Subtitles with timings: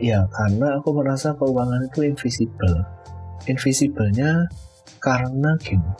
[0.00, 2.82] ya karena aku merasa keuangan itu invisible.
[3.44, 4.48] Invisible-nya
[4.98, 5.92] karena gini.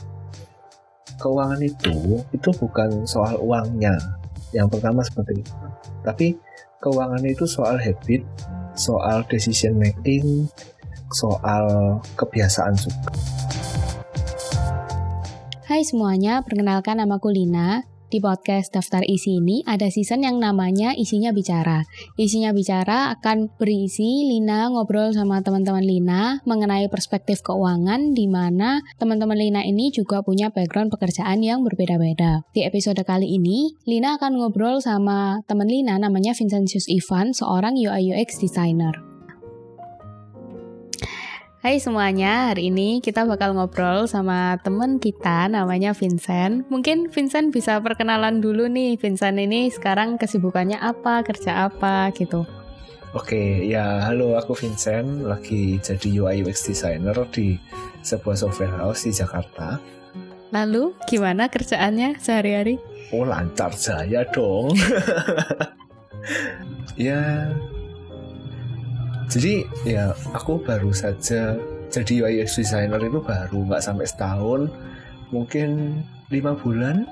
[1.21, 3.95] Keuangan itu itu bukan soal uangnya.
[4.57, 5.55] Yang pertama seperti itu.
[6.01, 6.27] Tapi
[6.81, 8.25] keuangan itu soal habit,
[8.73, 10.49] soal decision making,
[11.13, 13.13] soal kebiasaan juga.
[15.71, 17.87] Hai semuanya, perkenalkan namaku Lina.
[18.11, 21.87] Di podcast Daftar Isi ini ada season yang namanya Isinya Bicara.
[22.19, 29.39] Isinya Bicara akan berisi Lina ngobrol sama teman-teman Lina mengenai perspektif keuangan di mana teman-teman
[29.39, 32.43] Lina ini juga punya background pekerjaan yang berbeda-beda.
[32.51, 38.11] Di episode kali ini, Lina akan ngobrol sama teman Lina namanya Vincentius Ivan, seorang UI
[38.11, 39.10] UX designer.
[41.61, 46.65] Hai semuanya, hari ini kita bakal ngobrol sama temen kita namanya Vincent.
[46.73, 52.49] Mungkin Vincent bisa perkenalan dulu nih, Vincent ini sekarang kesibukannya apa, kerja apa gitu.
[53.13, 57.61] Oke, ya halo aku Vincent, lagi jadi UI UX designer di
[58.01, 59.77] sebuah software house di Jakarta.
[60.57, 62.81] Lalu gimana kerjaannya sehari-hari?
[63.13, 64.73] Oh lancar jaya dong.
[66.97, 67.53] ya
[69.31, 71.55] jadi ya aku baru saja
[71.91, 74.67] jadi UI UX designer itu baru nggak sampai setahun
[75.31, 76.03] mungkin
[76.35, 77.07] lima bulan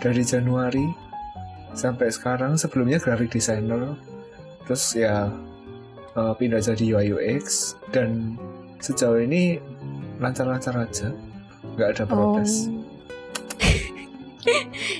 [0.00, 0.84] dari Januari
[1.72, 2.60] sampai sekarang.
[2.60, 3.96] Sebelumnya graphic designer
[4.68, 5.32] terus ya
[6.14, 8.36] uh, pindah jadi UI UX dan
[8.80, 9.60] sejauh ini
[10.20, 11.08] lancar-lancar aja
[11.76, 12.68] nggak ada protes.
[12.68, 12.79] Oh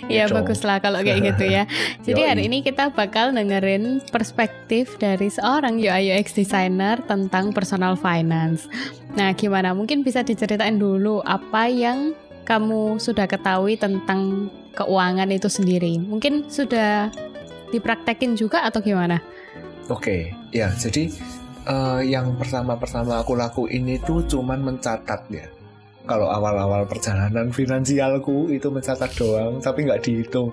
[0.09, 1.65] ya baguslah kalau kayak gitu ya.
[2.05, 8.67] Jadi hari ini kita bakal dengerin perspektif dari seorang UI UX designer tentang personal finance.
[9.15, 9.75] Nah, gimana?
[9.75, 12.15] Mungkin bisa diceritain dulu apa yang
[12.47, 15.99] kamu sudah ketahui tentang keuangan itu sendiri.
[15.99, 17.11] Mungkin sudah
[17.71, 19.23] dipraktekin juga atau gimana?
[19.91, 20.71] Oke, ya.
[20.75, 21.11] Jadi
[21.67, 25.47] uh, yang pertama-pertama aku lakuin itu cuman mencatat ya
[26.09, 30.53] kalau awal-awal perjalanan finansialku itu mencatat doang tapi nggak dihitung.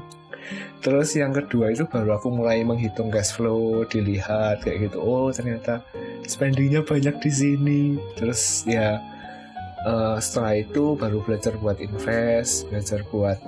[0.79, 4.97] Terus yang kedua itu baru aku mulai menghitung cash flow dilihat kayak gitu.
[5.03, 5.83] Oh ternyata
[6.23, 7.81] spendingnya banyak di sini.
[8.15, 9.01] Terus ya
[9.83, 13.39] uh, setelah itu baru belajar buat invest belajar buat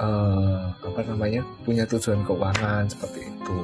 [0.00, 3.58] uh, apa namanya punya tujuan keuangan seperti itu.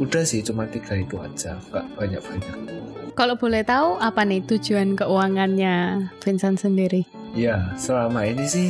[0.00, 2.56] Udah sih cuma tiga itu aja nggak banyak banyak
[3.12, 7.04] kalau boleh tahu apa nih tujuan keuangannya Vincent sendiri?
[7.32, 8.68] Ya, selama ini sih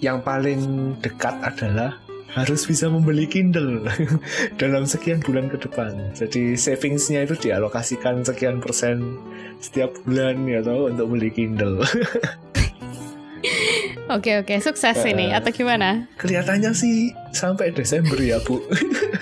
[0.00, 1.96] yang paling dekat adalah
[2.36, 3.88] harus bisa membeli Kindle
[4.60, 6.12] dalam sekian bulan ke depan.
[6.12, 9.16] Jadi savingsnya itu dialokasikan sekian persen
[9.56, 11.80] setiap bulan ya tau untuk beli Kindle.
[14.06, 16.06] Oke oke sukses uh, ini atau gimana?
[16.14, 18.62] Kelihatannya sih sampai Desember ya bu.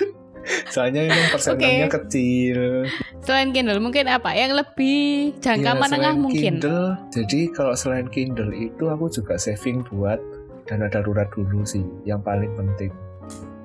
[0.73, 1.93] Soalnya emang persenannya okay.
[2.05, 2.85] kecil.
[3.25, 4.37] Selain Kindle mungkin apa?
[4.37, 6.61] Yang lebih jangka ya, menengah mungkin.
[6.61, 6.93] Kindle.
[7.09, 10.21] Jadi kalau selain Kindle itu aku juga saving buat
[10.69, 12.93] dana darurat dulu sih, yang paling penting.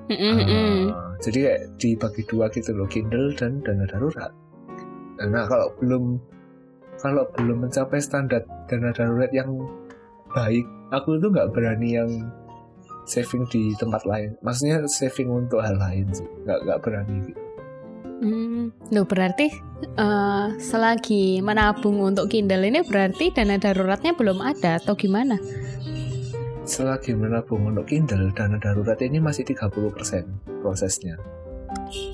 [0.09, 0.77] Mm -hmm.
[0.91, 4.33] uh, jadi kayak dibagi dua gitu loh, Kindle dan dana darurat.
[5.21, 6.17] Nah kalau belum
[6.97, 9.61] kalau belum mencapai standar dana darurat yang
[10.33, 12.11] baik, aku itu nggak berani yang
[13.05, 14.33] saving di tempat lain.
[14.41, 17.50] Maksudnya saving untuk hal lain sih, nggak nggak berani gitu.
[18.21, 19.49] Hmm, loh berarti
[19.97, 25.41] uh, selagi menabung untuk Kindle ini berarti dana daruratnya belum ada atau gimana?
[26.61, 29.73] Selagi menabung untuk Kindle, dana darurat ini masih 30%
[30.61, 31.17] prosesnya.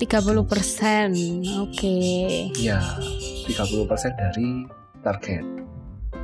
[0.00, 1.76] oke.
[1.76, 2.48] Okay.
[2.56, 2.80] Ya,
[3.44, 4.64] 30% dari
[5.04, 5.44] target.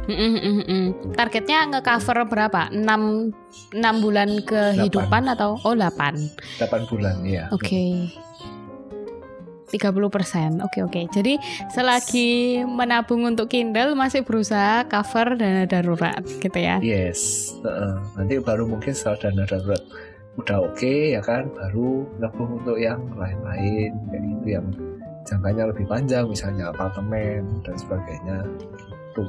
[0.04, 2.72] Mm -mm, mm Targetnya nge-cover berapa?
[2.72, 5.34] 6 6 bulan kehidupan 8.
[5.36, 6.16] atau oh 8.
[6.60, 7.52] 8 bulan ya.
[7.52, 7.68] Oke.
[7.68, 7.92] Okay.
[9.74, 11.10] 30 persen, oke oke.
[11.10, 11.34] Jadi
[11.74, 16.78] selagi menabung untuk Kindle masih berusaha cover dana darurat, gitu ya?
[16.78, 19.82] Yes, uh, nanti baru mungkin setelah dana darurat
[20.38, 24.66] udah oke okay, ya kan, baru nabung untuk yang lain-lain kayak gitu yang
[25.26, 29.24] jangkanya lebih panjang, misalnya apartemen dan sebagainya, gitu.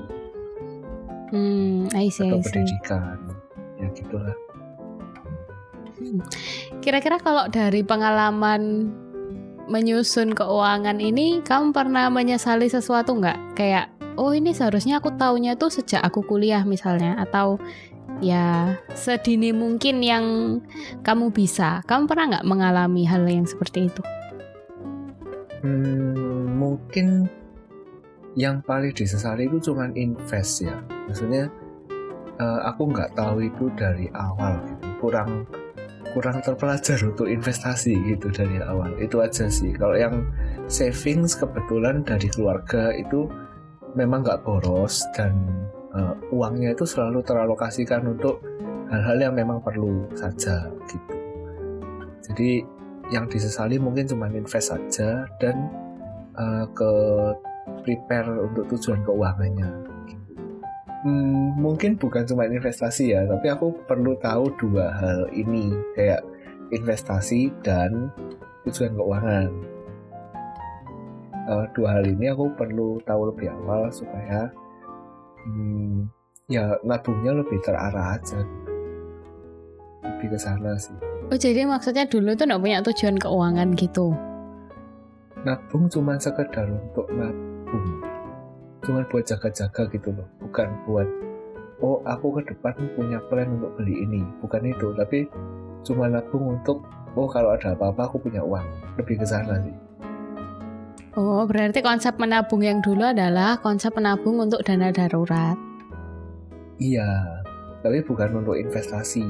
[1.33, 3.17] Hmm, I see, atau pendidikan,
[3.81, 4.37] ya gitulah.
[5.95, 6.19] Hmm.
[6.83, 8.91] Kira-kira kalau dari pengalaman
[9.67, 13.57] menyusun keuangan ini, kamu pernah menyesali sesuatu nggak?
[13.57, 17.57] Kayak, oh ini seharusnya aku taunya tuh sejak aku kuliah misalnya, atau
[18.23, 20.25] ya sedini mungkin yang
[21.01, 21.83] kamu bisa.
[21.89, 24.01] Kamu pernah nggak mengalami hal yang seperti itu?
[25.65, 27.25] Hmm, mungkin
[28.35, 30.75] yang paling disesali itu cuma invest ya
[31.07, 31.47] maksudnya
[32.35, 35.47] uh, aku nggak tahu itu dari awal gitu kurang
[36.15, 38.95] kurang terpelajar untuk investasi gitu dari awal.
[39.03, 39.75] Itu aja sih.
[39.75, 40.23] Kalau yang
[40.71, 43.27] savings kebetulan dari keluarga itu
[43.99, 45.35] memang nggak boros dan
[45.91, 48.39] uh, uangnya itu selalu teralokasikan untuk
[48.87, 51.13] hal-hal yang memang perlu saja gitu.
[52.31, 52.63] Jadi
[53.11, 55.67] yang disesali mungkin cuma invest saja dan
[56.39, 56.91] uh, ke
[57.83, 59.94] prepare untuk tujuan keuangannya
[61.05, 66.25] hmm, mungkin bukan cuma investasi ya, tapi aku perlu tahu dua hal ini kayak
[66.73, 68.09] investasi dan
[68.65, 69.49] tujuan keuangan.
[71.45, 74.49] Uh, dua hal ini aku perlu tahu lebih awal supaya
[75.45, 76.09] hmm,
[76.49, 78.41] ya nabungnya lebih terarah aja.
[80.01, 80.97] Lebih ke sana sih.
[81.29, 84.17] Oh jadi maksudnya dulu tuh nggak punya tujuan keuangan gitu?
[85.45, 88.14] Nabung cuma sekedar untuk nabung
[88.85, 91.09] cuma buat jaga-jaga gitu loh bukan buat
[91.81, 95.27] oh aku ke depan punya plan untuk beli ini bukan itu tapi
[95.81, 96.85] cuma nabung untuk
[97.17, 98.65] oh kalau ada apa-apa aku punya uang
[99.01, 99.75] lebih ke sana sih.
[101.15, 105.55] Oh berarti konsep menabung yang dulu adalah konsep menabung untuk dana darurat?
[106.79, 107.41] Iya
[107.85, 109.23] tapi bukan untuk investasi.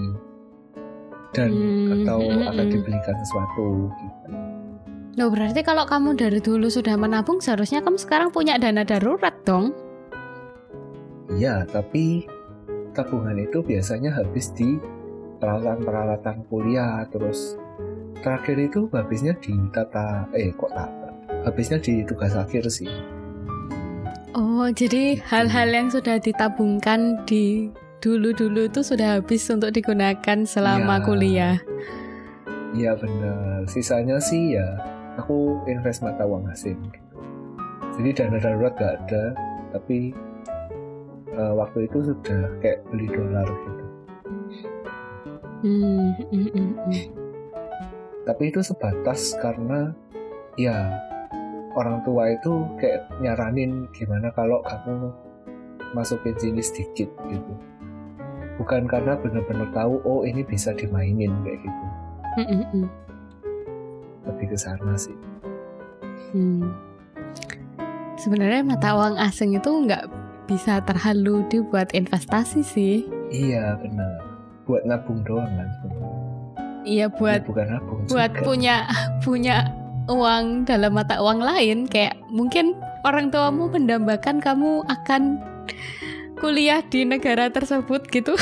[1.36, 2.74] Dan hmm, atau hmm, akan hmm.
[2.80, 4.45] dibelikan sesuatu gitu
[5.16, 9.72] Loh berarti kalau kamu dari dulu sudah menabung seharusnya kamu sekarang punya dana darurat dong?
[11.32, 12.28] Iya, tapi
[12.92, 14.76] tabungan itu biasanya habis di
[15.40, 17.56] peralatan-peralatan kuliah terus
[18.20, 21.12] terakhir itu habisnya di tata eh kok tata
[21.48, 22.92] habisnya di tugas akhir sih.
[24.36, 27.72] Oh jadi hal-hal yang sudah ditabungkan di
[28.04, 31.58] dulu-dulu itu sudah habis untuk digunakan selama ya, kuliah?
[32.76, 33.64] Iya benar.
[33.72, 37.16] Sisanya sih ya aku invest mata uang asing gitu.
[38.00, 39.24] jadi dana darurat gak ada
[39.72, 40.12] tapi
[41.36, 43.84] uh, waktu itu sudah kayak beli dolar gitu.
[45.66, 46.72] Hmm, hmm, hmm,
[48.28, 49.92] tapi itu sebatas karena
[50.62, 50.94] ya
[51.74, 55.10] orang tua itu kayak nyaranin gimana kalau kamu
[55.98, 57.54] masukin sini sedikit gitu.
[58.56, 61.86] Bukan karena benar-benar tahu oh ini bisa dimainin kayak gitu
[64.26, 65.16] lebih ke sana sih.
[66.34, 66.74] Hmm.
[68.16, 70.08] Sebenarnya mata uang asing itu nggak
[70.46, 72.96] bisa terhalu dibuat investasi sih.
[73.30, 74.22] Iya benar.
[74.66, 75.70] Buat nabung doang kan
[76.86, 78.46] Iya buat ya, bukan nabung buat juga.
[78.46, 78.76] punya
[79.26, 79.56] punya
[80.06, 85.42] uang dalam mata uang lain kayak mungkin orang tuamu mendambakan kamu akan
[86.38, 88.38] kuliah di negara tersebut gitu.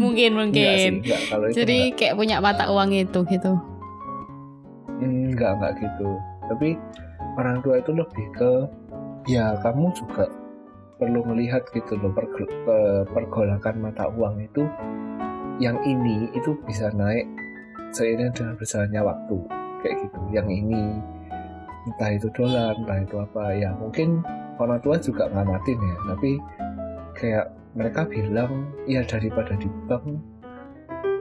[0.00, 1.04] mungkin mungkin.
[1.04, 1.96] Enggak sih, enggak, Jadi enggak.
[2.00, 3.60] kayak punya mata uang itu gitu
[5.44, 6.10] nggak nggak gitu.
[6.48, 6.68] Tapi
[7.36, 8.52] orang tua itu lebih ke
[9.28, 10.24] ya kamu juga
[10.96, 12.24] perlu melihat gitu loh per,
[13.12, 14.64] pergolakan mata uang itu
[15.60, 17.28] yang ini itu bisa naik
[17.92, 19.36] seiring dengan berjalannya waktu
[19.84, 20.20] kayak gitu.
[20.32, 20.82] Yang ini
[21.84, 24.24] entah itu dolar entah itu apa ya mungkin
[24.56, 25.96] orang tua juga ngamatin ya.
[26.08, 26.30] Tapi
[27.20, 27.46] kayak
[27.76, 30.34] mereka bilang ya daripada di bank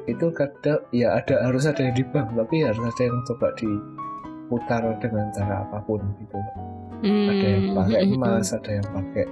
[0.03, 3.69] itu kadang ya ada harus ada yang di bank tapi harus ada yang coba di
[4.53, 6.37] putar dengan cara apa pun gitu
[7.01, 7.25] hmm.
[7.33, 9.25] ada yang pakai hmm, hmm, emas ada yang pakai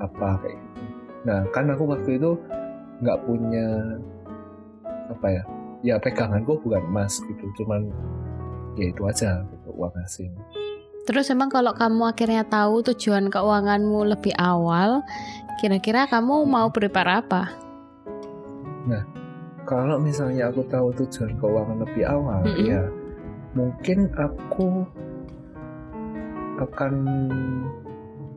[0.00, 0.82] apa kayak gitu
[1.28, 2.30] nah kan aku waktu itu
[3.04, 3.66] nggak punya
[5.12, 5.42] apa ya
[5.84, 7.92] ya peganganku bukan emas gitu cuman
[8.80, 10.32] ya itu aja gitu uang asing
[11.04, 15.04] Terus emang kalau kamu akhirnya tahu tujuan keuanganmu lebih awal,
[15.60, 17.52] kira-kira kamu mau prepare apa?
[18.88, 19.04] Nah,
[19.68, 22.68] kalau misalnya aku tahu tujuan keuangan lebih awal, mm -hmm.
[22.72, 22.82] ya
[23.54, 24.82] mungkin aku
[26.60, 26.94] akan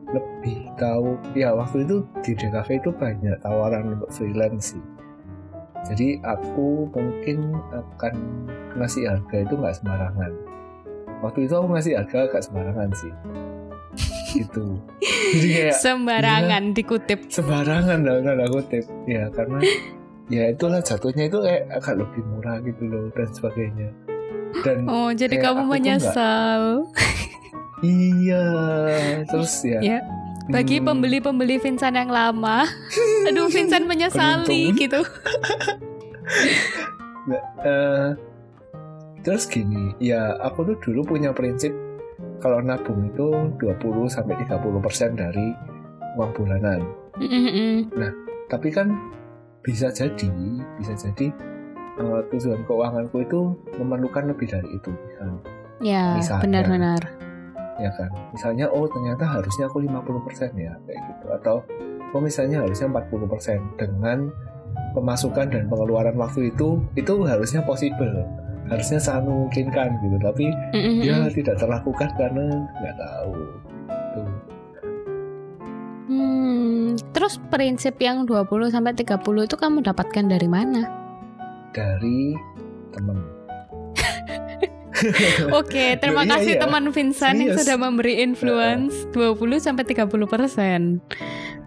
[0.08, 1.18] lebih tahu.
[1.36, 4.82] Ya waktu itu di DKV itu banyak tawaran untuk freelance sih.
[5.86, 8.14] Jadi aku mungkin akan
[8.78, 10.32] ngasih harga itu nggak sembarangan.
[11.22, 13.12] Waktu itu aku ngasih harga agak sembarangan sih.
[14.38, 14.78] Itu
[15.34, 17.20] jadi kayak sembarangan ya, dikutip.
[17.30, 18.84] Sembarangan dong kalau kutip.
[19.06, 19.58] Ya karena
[20.28, 23.88] ya itulah jatuhnya itu kayak agak lebih murah gitu loh dan sebagainya
[24.64, 26.88] dan oh jadi kamu menyesal
[27.84, 28.46] iya
[29.28, 29.98] terus ya, ya.
[30.50, 30.86] bagi hmm.
[30.88, 32.66] pembeli-pembeli Vincent yang lama
[33.28, 35.04] aduh Vincent menyesali gitu
[37.28, 38.08] nah, uh,
[39.22, 41.74] terus gini ya aku tuh dulu punya prinsip
[42.38, 45.54] kalau nabung itu 20 sampai 30 persen dari
[46.14, 46.86] uang bulanan.
[47.18, 47.74] Mm -hmm.
[47.98, 48.12] Nah,
[48.46, 48.94] tapi kan
[49.62, 50.30] bisa jadi,
[50.78, 51.34] bisa jadi
[51.98, 55.40] uh, tujuan keuanganku itu memerlukan lebih dari itu misalnya.
[55.78, 57.02] Ya, benar-benar.
[57.78, 58.10] Ya kan.
[58.34, 61.56] Misalnya oh ternyata harusnya aku 50% ya kayak gitu atau
[62.14, 64.32] oh misalnya harusnya 40% dengan
[64.96, 68.24] pemasukan dan pengeluaran waktu itu itu harusnya possible
[68.68, 71.00] harusnya sangat memungkinkan gitu tapi Mm-mm.
[71.00, 72.46] ya tidak terlakukan karena
[72.80, 73.32] nggak tahu
[73.88, 74.28] Tuh.
[76.08, 81.07] Hmm, terus prinsip yang 20 sampai 30 itu kamu dapatkan dari mana?
[81.70, 82.34] Dari
[82.90, 83.18] temen
[85.54, 86.60] Oke, terima Iya, kasih iya.
[86.60, 87.60] teman Vincent yang Serius.
[87.62, 90.98] sudah memberi influence 20 sampai 30 persen.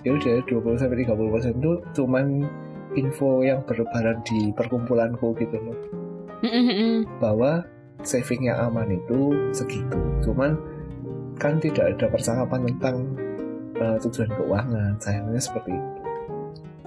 [0.01, 2.43] ya udah 20 sampai 30 persen itu cuman
[2.91, 5.77] info yang berlebaran di perkumpulanku gitu loh
[7.21, 7.61] bahwa
[8.01, 10.57] saving yang aman itu segitu cuman
[11.37, 12.95] kan tidak ada percakapan tentang
[13.77, 16.00] uh, tujuan keuangan sayangnya seperti itu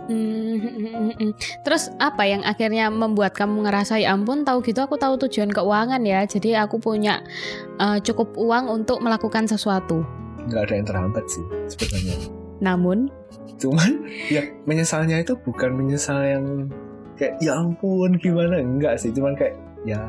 [0.04, 1.32] Hmm,
[1.64, 6.02] Terus apa yang akhirnya membuat kamu ngerasa ya ampun tahu gitu aku tahu tujuan keuangan
[6.04, 7.24] ya jadi aku punya
[7.80, 10.04] eh, cukup uang untuk melakukan sesuatu.
[10.44, 12.16] nggak ada yang terhambat sih sebenarnya.
[12.60, 13.08] Namun?
[13.56, 16.68] Cuman ya menyesalnya itu bukan menyesal yang
[17.16, 18.60] kayak ya ampun gimana?
[18.60, 19.56] Enggak sih cuman kayak
[19.88, 20.04] ya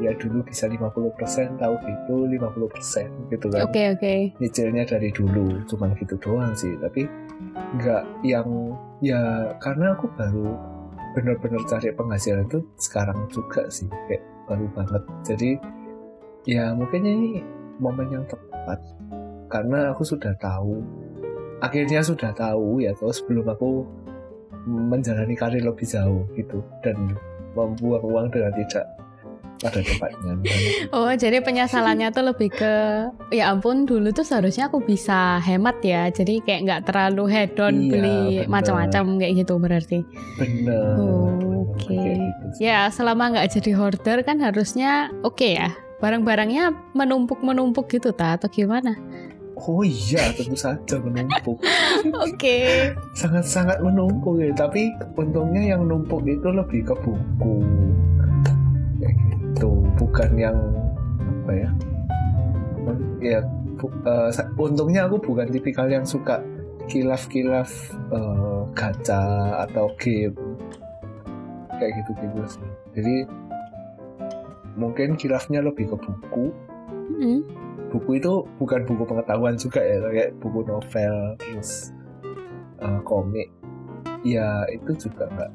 [0.00, 3.60] ya dulu bisa 50% tahu gitu 50% gitu kan.
[3.68, 4.14] Oke oke.
[4.40, 7.08] nyicilnya dari dulu cuman gitu doang sih tapi
[7.76, 8.48] nggak yang
[9.04, 10.56] ya karena aku baru
[11.16, 15.02] bener-bener cari penghasilan itu sekarang juga sih kayak baru banget.
[15.24, 15.50] Jadi
[16.48, 17.40] ya mungkin ini
[17.80, 18.80] momen yang tepat.
[19.46, 20.82] Karena aku sudah tahu
[21.64, 23.86] akhirnya sudah tahu ya terus sebelum aku
[24.66, 27.16] menjalani karir lebih jauh gitu dan
[27.54, 28.84] membuang uang dengan tidak
[29.56, 30.32] pada tempatnya
[30.96, 32.74] Oh jadi penyesalannya tuh lebih ke
[33.30, 37.88] ya ampun dulu tuh seharusnya aku bisa hemat ya jadi kayak nggak terlalu hedon Iya,
[37.88, 39.98] beli macam-macam kayak gitu berarti.
[40.36, 41.88] bener, Oh, oke.
[41.88, 42.44] kayak gitu.
[42.62, 48.92] Ya selama nggak jadi hoarder kan harusnya oke ya barang-barangnya menumpuk-menumpuk gitu ta atau gimana?
[49.56, 51.56] Oh iya, tentu saja menumpuk.
[52.28, 52.92] Oke.
[53.16, 54.52] Sangat-sangat menumpuk ya.
[54.52, 57.64] Tapi untungnya yang numpuk itu lebih ke buku.
[59.96, 60.04] Gitu.
[60.04, 60.56] Bukan yang
[61.42, 61.70] apa ya?
[63.18, 63.38] Ya,
[63.74, 63.96] bu-
[64.28, 66.44] sa- untungnya aku bukan tipikal yang suka
[66.86, 67.72] kilaf-kilaf
[68.12, 69.24] eh, gacha
[69.66, 70.36] atau game
[71.72, 72.68] kayak gitu-gitu sih.
[72.94, 73.16] Jadi
[74.76, 76.52] mungkin kilafnya lebih ke buku
[77.16, 77.40] Mm.
[77.88, 81.96] buku itu bukan buku pengetahuan juga ya kayak buku novel terus
[82.82, 83.48] uh, komik
[84.20, 85.50] ya itu juga nggak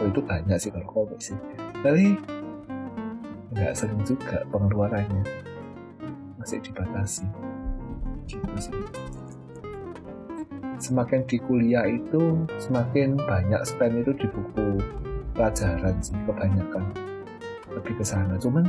[0.00, 1.36] oh itu banyak sih kalau komik sih
[1.84, 2.16] tapi
[3.52, 5.24] nggak sering juga pengeluarannya.
[6.40, 7.24] Masih dibatasi.
[8.26, 8.74] Gitu sih.
[10.82, 14.82] Semakin di kuliah itu semakin banyak spend itu di buku
[15.36, 16.84] pelajaran sih kebanyakan.
[17.72, 18.34] Lebih ke sana.
[18.36, 18.66] Cuman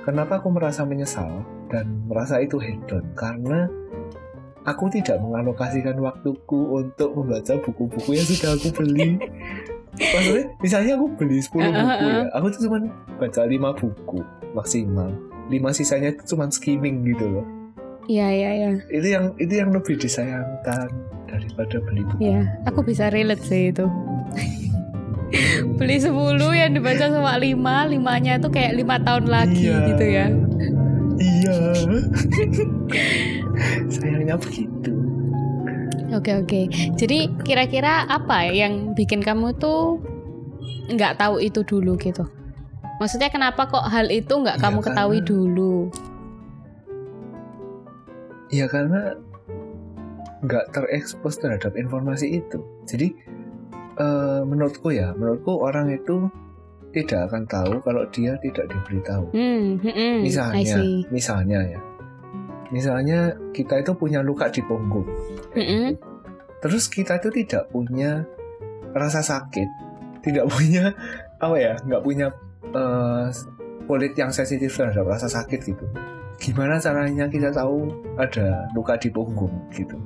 [0.00, 3.04] Kenapa aku merasa menyesal dan merasa itu hedon?
[3.12, 3.68] Karena
[4.64, 9.20] aku tidak mengalokasikan waktuku untuk membaca buku-buku yang sudah aku beli.
[10.00, 12.78] Maksudnya, misalnya aku beli 10 buku ya, aku tuh cuma
[13.20, 14.18] baca 5 buku
[14.52, 15.10] maksimal.
[15.46, 17.44] 5 sisanya itu cuma skimming gitu loh.
[18.08, 18.70] Iya iya iya.
[18.88, 20.88] Itu yang itu yang lebih disayangkan
[21.28, 22.20] daripada beli buku.
[22.24, 23.84] Iya, aku bisa relate sih itu.
[25.78, 26.10] Beli 10
[26.50, 27.54] yang dibaca sama 5,
[27.86, 29.78] 5-nya itu kayak 5 tahun lagi Iya.
[29.94, 30.26] gitu ya.
[31.20, 31.56] Iya.
[33.94, 34.92] Sayangnya begitu.
[36.10, 36.60] Oke oke.
[36.98, 40.02] Jadi kira-kira apa yang bikin kamu tuh
[40.90, 42.26] nggak tahu itu dulu gitu?
[42.98, 45.74] Maksudnya kenapa kok hal itu nggak Ya, kamu ketahui karena- dulu?
[48.50, 49.14] Ya karena
[50.42, 52.58] nggak terekspos terhadap informasi itu.
[52.84, 53.14] Jadi
[54.00, 56.26] eh, menurutku ya, menurutku orang itu
[56.90, 59.30] tidak akan tahu kalau dia tidak diberitahu.
[59.30, 60.76] Hmm, hmm, hmm, Misalnya,
[61.12, 61.80] misalnya ya,
[62.70, 65.06] misalnya kita itu punya luka di punggung.
[65.54, 65.98] Mm-mm.
[66.62, 68.24] Terus kita itu tidak punya
[68.94, 69.68] rasa sakit,
[70.22, 70.94] tidak punya
[71.40, 72.26] apa ya, nggak punya
[72.74, 73.26] eh,
[73.86, 75.86] kulit yang sensitif terhadap rasa sakit gitu.
[76.40, 79.98] Gimana caranya kita tahu ada luka di punggung gitu?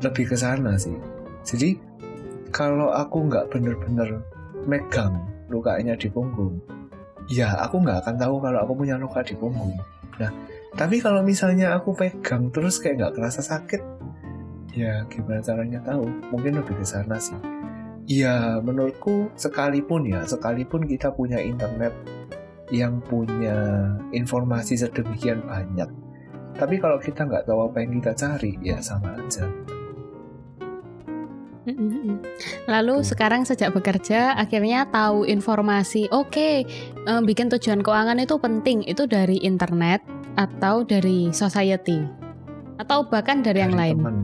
[0.00, 0.94] Lebih ke sana sih.
[1.42, 1.76] Jadi
[2.54, 4.22] kalau aku nggak bener-bener
[4.68, 6.60] megang lukanya di punggung,
[7.28, 9.74] ya aku nggak akan tahu kalau aku punya luka di punggung.
[10.20, 10.30] Nah,
[10.72, 13.82] tapi kalau misalnya aku pegang terus kayak nggak kerasa sakit,
[14.72, 16.08] ya gimana caranya tahu?
[16.32, 17.36] Mungkin lebih ke sana sih.
[18.08, 21.94] Ya menurutku sekalipun ya, sekalipun kita punya internet
[22.72, 25.86] yang punya informasi sedemikian banyak,
[26.56, 29.44] tapi kalau kita nggak tahu apa yang kita cari, ya sama aja.
[32.66, 36.10] Lalu sekarang sejak bekerja akhirnya tahu informasi.
[36.10, 36.66] Oke,
[37.06, 38.82] eh, bikin tujuan keuangan itu penting.
[38.82, 40.02] Itu dari internet
[40.36, 42.00] atau dari society
[42.80, 43.96] atau bahkan dari, yang lain.
[44.00, 44.16] teman.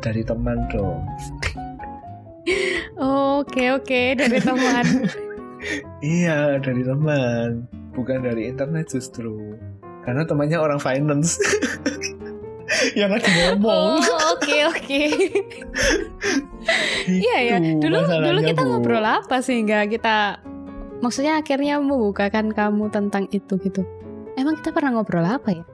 [0.00, 1.00] Dari teman dong.
[2.96, 4.86] Oke oke dari teman.
[6.16, 9.58] iya dari teman, bukan dari internet justru.
[10.06, 11.36] Karena temannya orang finance.
[12.98, 13.98] yang lagi ngomong.
[13.98, 15.02] Oh oke oke.
[17.10, 17.56] Iya ya.
[17.58, 18.68] Dulu dulu kita Bu.
[18.78, 20.38] ngobrol apa sehingga kita
[21.02, 23.82] maksudnya akhirnya membukakan kamu tentang itu gitu.
[24.36, 25.64] Emang kita pernah ngobrol apa ya?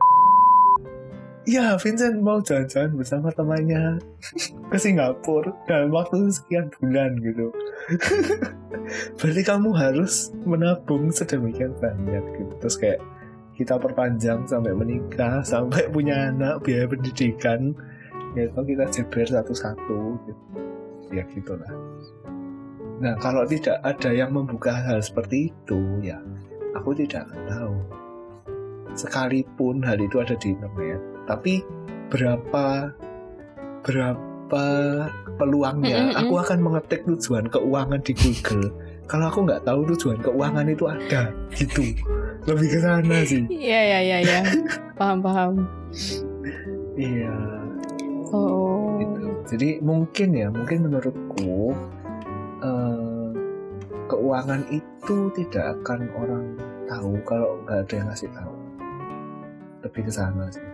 [1.43, 3.99] Ya, Vincent mau jalan-jalan bersama temannya
[4.71, 7.51] ke Singapura dalam waktu sekian bulan gitu.
[9.19, 12.53] Berarti kamu harus menabung sedemikian banyak gitu.
[12.63, 13.01] Terus kayak
[13.59, 17.75] kita perpanjang sampai menikah, sampai punya anak, biaya pendidikan.
[18.39, 19.99] Ya itu kita jeber satu-satu
[20.31, 20.45] gitu.
[21.11, 21.75] Ya gitulah.
[23.03, 26.23] Nah, kalau tidak ada yang membuka hal seperti itu, ya
[26.79, 27.77] aku tidak akan tahu.
[28.95, 31.65] Sekalipun hal itu ada di internet, tapi
[32.09, 32.93] berapa
[33.83, 34.65] berapa
[35.37, 36.21] peluangnya Mm-mm-mm.
[36.21, 38.69] aku akan mengetik tujuan keuangan di Google
[39.09, 41.83] kalau aku nggak tahu tujuan keuangan itu ada gitu
[42.45, 44.41] lebih ke sana sih Iya iya iya iya.
[44.95, 45.53] paham paham.
[46.95, 47.33] iya
[48.33, 48.97] Oh.
[48.97, 51.73] gitu jadi mungkin ya mungkin menurutku
[52.61, 53.29] eh,
[54.07, 56.45] keuangan itu tidak akan orang
[56.87, 58.52] tahu kalau nggak ada yang ngasih tahu
[59.83, 60.65] lebih ke sana sih.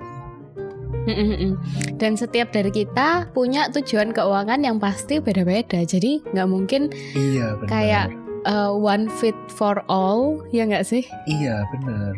[1.97, 5.81] Dan setiap dari kita punya tujuan keuangan yang pasti beda-beda.
[5.85, 8.07] Jadi nggak mungkin iya benar Kayak,
[8.45, 11.05] uh, one fit for all, ya nggak sih?
[11.25, 12.13] iya benar.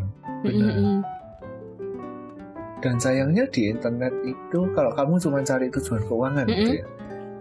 [2.80, 6.87] Dan sayangnya di internet itu kalau kamu cuma cari tujuan keuangan gitu ya,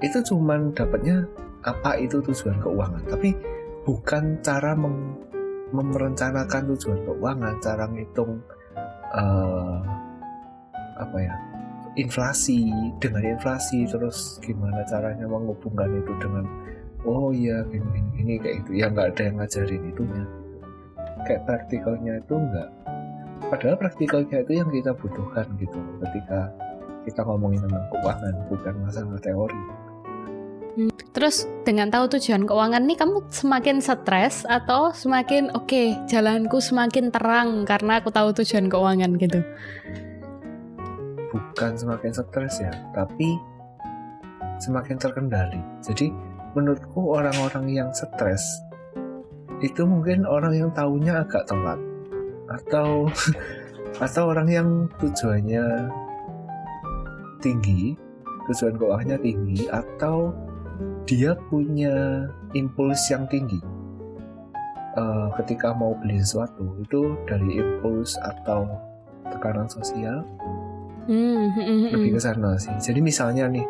[0.04, 1.24] itu cuma dapatnya
[1.64, 3.32] apa itu tujuan keuangan, tapi
[3.88, 5.16] bukan cara mem-
[5.72, 8.44] memerencanakan tujuan keuangan, cara ngitung
[9.16, 9.78] eh,
[11.00, 11.36] apa ya
[11.98, 12.70] inflasi
[13.02, 16.46] dengan inflasi terus gimana caranya menghubungkan itu dengan
[17.08, 20.26] oh iya gini gini, gini kayak itu ya nggak ada yang ngajarin itunya.
[21.28, 22.70] Kayak praktikalnya itu nggak
[23.50, 26.52] padahal praktikalnya itu yang kita butuhkan gitu ketika
[27.08, 29.62] kita ngomongin tentang keuangan bukan masalah teori
[31.10, 37.66] Terus dengan tahu tujuan keuangan nih kamu semakin stres atau semakin oke jalanku semakin terang
[37.66, 39.42] karena aku tahu tujuan keuangan gitu.
[41.30, 43.38] bukan semakin stres ya tapi
[44.58, 46.10] semakin terkendali jadi
[46.58, 48.42] menurutku orang-orang yang stres
[49.62, 51.78] itu mungkin orang yang tahunya agak telat
[52.50, 53.12] atau
[54.06, 54.68] atau orang yang
[54.98, 55.92] tujuannya
[57.44, 57.94] tinggi
[58.50, 60.34] tujuan keuangannya tinggi atau
[61.04, 63.60] dia punya impuls yang tinggi
[65.00, 68.66] Eh, ketika mau beli sesuatu itu dari impuls atau
[69.30, 70.26] tekanan sosial
[71.10, 72.70] Hmm, hmm, hmm, lebih ke sana sih.
[72.78, 73.66] Jadi misalnya nih,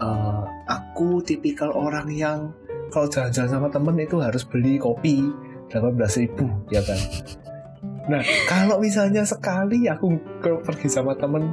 [0.00, 2.56] eh, aku tipikal orang yang
[2.88, 5.28] kalau jalan-jalan sama temen itu harus beli kopi
[5.68, 6.96] 18.000 ribu, ya kan?
[8.08, 11.52] Nah, kalau misalnya sekali aku pergi sama temen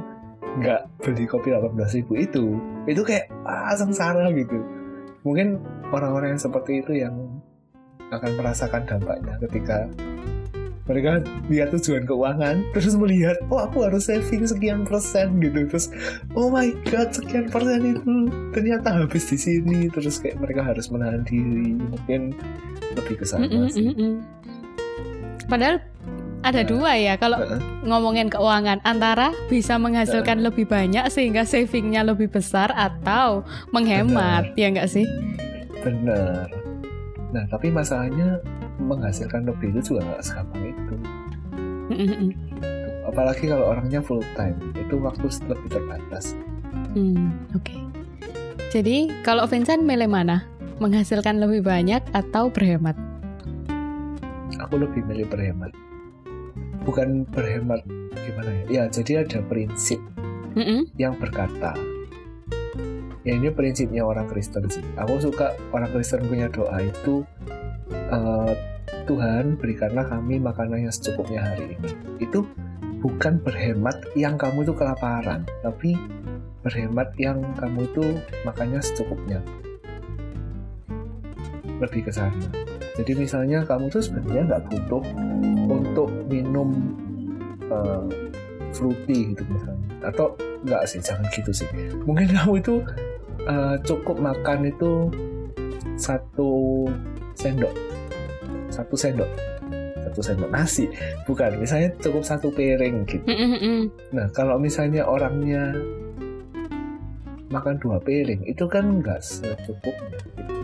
[0.64, 2.44] nggak beli kopi 18.000 ribu itu,
[2.88, 4.56] itu kayak ah sengsara gitu.
[5.26, 5.58] Mungkin
[5.90, 7.14] orang-orang yang seperti itu yang
[8.08, 9.84] akan merasakan dampaknya ketika
[10.88, 11.20] mereka
[11.52, 15.68] lihat tujuan keuangan terus melihat oh aku harus saving sekian persen gitu.
[15.68, 15.92] Terus
[16.32, 18.14] oh my god sekian persen itu
[18.56, 19.92] ternyata habis di sini.
[19.92, 22.32] Terus kayak mereka harus menahan diri mungkin
[22.96, 23.84] lebih ke sana Mm, mm, sih.
[23.84, 24.14] mm, mm.
[25.48, 25.76] Padahal
[26.40, 26.68] ada Nah.
[26.68, 27.38] dua ya kalau
[27.82, 34.86] ngomongin keuangan antara bisa menghasilkan lebih banyak sehingga savingnya lebih besar atau menghemat ya nggak
[34.86, 35.02] sih?
[35.78, 36.46] bener
[37.28, 38.38] nah tapi masalahnya
[38.78, 40.94] menghasilkan lebih itu juga nggak segampang itu
[41.88, 42.30] Mm, mm, mm.
[43.04, 46.36] apalagi kalau orangnya full time itu waktu lebih terbatas
[46.88, 47.74] Hmm, Oke.
[48.68, 50.44] Jadi kalau Vincent milih mana?
[50.78, 52.96] Menghasilkan lebih banyak atau berhemat?
[54.58, 55.72] aku lebih milih berhemat
[56.88, 57.84] bukan berhemat
[58.16, 58.64] gimana ya?
[58.72, 60.00] Ya jadi ada prinsip
[60.56, 60.88] Mm-mm.
[60.96, 61.76] yang berkata.
[63.28, 64.80] Ya ini prinsipnya orang Kristen sih.
[64.96, 67.28] Aku suka orang Kristen punya doa itu
[67.92, 68.52] eh,
[69.04, 71.92] Tuhan berikanlah kami makanan yang secukupnya hari ini.
[72.24, 72.48] Itu
[73.04, 75.92] bukan berhemat yang kamu itu kelaparan tapi
[76.64, 78.16] berhemat yang kamu itu
[78.48, 79.44] makannya secukupnya.
[81.84, 82.67] Lebih ke sana
[82.98, 85.02] jadi misalnya kamu tuh sebenarnya nggak butuh
[85.70, 86.74] untuk minum
[87.70, 88.06] eh,
[88.74, 89.86] fruity gitu misalnya.
[90.02, 90.34] Atau
[90.66, 91.68] nggak sih jangan gitu sih.
[92.02, 92.82] Mungkin kamu itu
[93.46, 95.14] eh, cukup makan itu
[95.94, 96.84] satu
[97.38, 97.70] sendok.
[98.74, 99.30] Satu sendok.
[100.02, 100.90] Satu sendok nasi.
[101.22, 103.22] Bukan misalnya cukup satu piring gitu.
[104.10, 105.70] Nah kalau misalnya orangnya
[107.48, 110.57] makan dua piring itu kan nggak secukupnya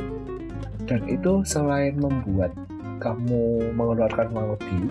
[0.84, 2.52] dan itu selain membuat
[3.00, 4.88] kamu mengeluarkan lebih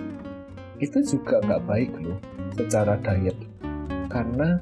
[0.82, 2.18] itu juga nggak baik loh
[2.54, 3.38] secara diet
[4.12, 4.60] karena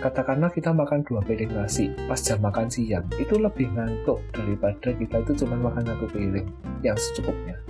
[0.00, 5.20] katakanlah kita makan dua piring nasi pas jam makan siang itu lebih ngantuk daripada kita
[5.20, 6.48] itu cuma makan satu piring
[6.80, 7.60] yang secukupnya.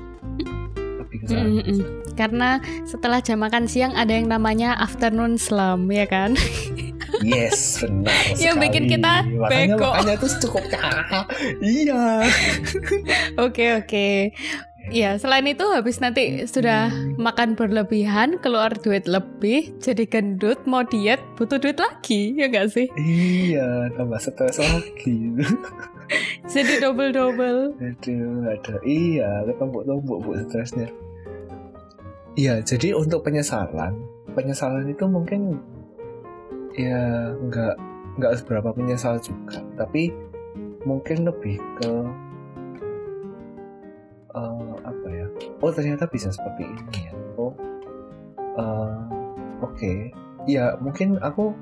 [1.11, 1.81] Mm, mm, mm.
[2.15, 6.39] Karena setelah jam makan siang ada yang namanya afternoon slump, ya kan?
[7.21, 9.89] yes benar Yang bikin kita makanya bego.
[9.91, 10.81] makanya itu secukupnya
[11.61, 12.03] iya
[13.45, 14.09] Oke, oke.
[14.91, 21.21] Iya, selain itu habis nanti sudah makan berlebihan, keluar duit lebih, jadi gendut, mau diet,
[21.37, 22.89] butuh duit lagi, ya nggak sih?
[22.97, 25.37] iya tambah stres lagi
[26.53, 27.77] Jadi double-double.
[27.79, 30.91] Aduh, ada iya, ketumbuk-tumbuk bu stresnya.
[32.35, 33.95] Iya, jadi untuk penyesalan,
[34.35, 35.61] penyesalan itu mungkin
[36.87, 37.75] ya nggak
[38.21, 40.13] nggak seberapa menyesal juga, tapi
[40.85, 41.93] mungkin lebih ke
[44.37, 45.27] eh, apa ya?
[45.61, 47.13] Oh ternyata bisa seperti ini ya.
[47.37, 47.53] Oh,
[48.57, 49.01] eh,
[49.65, 49.93] oke.
[50.49, 51.53] Ya mungkin aku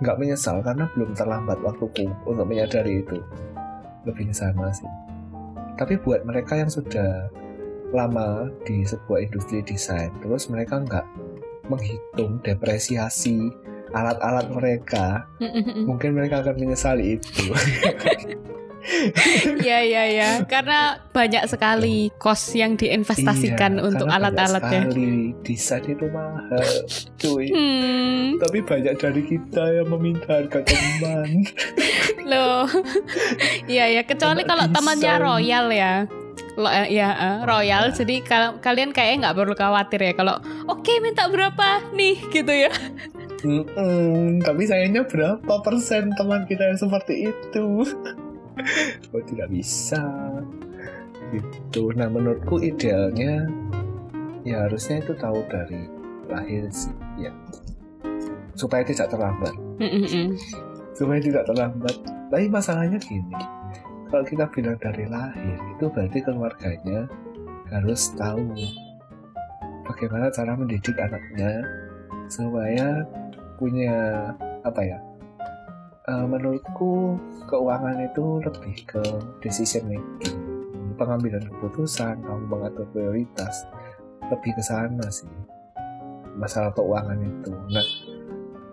[0.00, 3.20] nggak menyesal karena belum terlambat waktuku untuk menyadari itu
[4.08, 4.88] lebih ke sana sih.
[5.76, 7.28] Tapi buat mereka yang sudah
[7.90, 11.04] lama di sebuah industri desain, terus mereka nggak
[11.66, 13.50] menghitung depresiasi
[13.90, 15.26] alat-alat mereka,
[15.80, 17.50] mungkin mereka akan menyesali itu.
[19.60, 20.30] Iya, iya, iya.
[20.48, 24.88] Karena banyak sekali cost yang diinvestasikan Iya, untuk alat-alatnya.
[24.88, 26.64] sekali desain itu mahal,
[27.20, 27.52] cuy.
[27.52, 31.44] Hmm, Tapi banyak dari kita yang meminta harga teman.
[32.30, 32.64] loh.
[33.68, 34.02] Iya, ya.
[34.02, 35.94] Kecuali kalau temannya royal ya.
[36.56, 37.92] Lo, ya, eh, royal.
[37.92, 40.12] Jadi kal- kalian kayaknya nggak perlu khawatir ya.
[40.14, 42.72] Kalau oke minta berapa nih gitu ya.
[43.40, 47.66] Mm-mm, tapi sayangnya berapa persen teman kita yang seperti itu?
[49.14, 50.02] oh tidak bisa.
[51.30, 51.94] Gitu.
[51.96, 53.48] Nah menurutku idealnya
[54.44, 55.88] ya harusnya itu tahu dari
[56.28, 57.32] lahir sih, ya.
[58.56, 59.54] Supaya tidak terlambat.
[60.92, 61.96] Supaya tidak terlambat.
[62.30, 63.34] Tapi masalahnya gini,
[64.10, 67.06] kalau kita bilang dari lahir itu berarti keluarganya
[67.70, 68.42] harus tahu
[69.86, 71.62] bagaimana cara mendidik anaknya
[72.26, 73.06] supaya
[73.60, 74.32] punya
[74.64, 74.98] apa ya
[76.08, 79.02] eh, menurutku keuangan itu lebih ke
[79.44, 80.38] decision making.
[80.96, 83.68] Pengambilan keputusan kamu mengatur prioritas
[84.32, 85.28] lebih ke sana sih
[86.40, 87.52] masalah keuangan itu.
[87.68, 87.86] Nah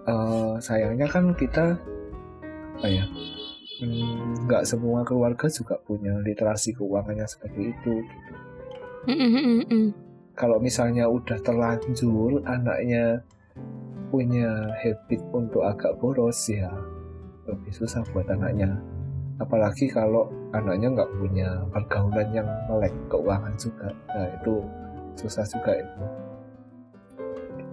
[0.08, 1.76] eh, sayangnya kan kita
[2.78, 3.06] apa ya
[3.82, 8.34] hmm, nggak semua keluarga juga punya literasi keuangannya seperti itu gitu.
[10.38, 13.26] Kalau misalnya udah terlanjur anaknya
[14.08, 16.72] punya habit untuk agak boros ya
[17.48, 18.80] lebih susah buat anaknya
[19.38, 24.64] apalagi kalau anaknya nggak punya pergaulan yang melek keuangan juga nah itu
[25.18, 26.04] susah juga itu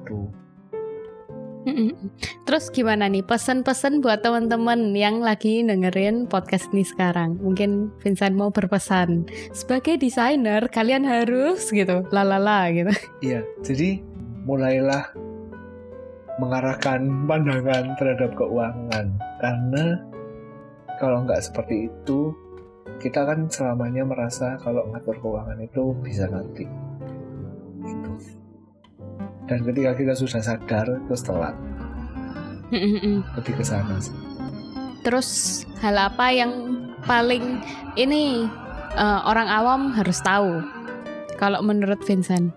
[0.05, 0.20] itu.
[2.44, 7.40] Terus gimana nih pesan-pesan buat teman-teman yang lagi dengerin podcast ini sekarang?
[7.40, 9.25] Mungkin Vincent mau berpesan
[9.57, 12.92] sebagai desainer kalian harus gitu, lalala gitu.
[13.25, 14.05] Iya, jadi
[14.44, 15.09] mulailah
[16.38, 19.07] mengarahkan pandangan terhadap keuangan.
[19.38, 19.85] Karena
[20.99, 22.35] kalau nggak seperti itu
[23.03, 26.68] kita kan selamanya merasa kalau ngatur keuangan itu bisa nanti
[27.85, 28.12] gitu.
[29.44, 31.57] dan ketika kita sudah sadar terus telat.
[33.37, 34.01] Lebih ke sana.
[34.01, 34.16] Sih
[35.05, 35.29] Terus
[35.85, 36.53] hal apa yang
[37.05, 37.61] paling
[38.01, 38.49] ini
[38.97, 40.64] eh, orang awam harus tahu?
[41.37, 42.57] Kalau menurut Vincent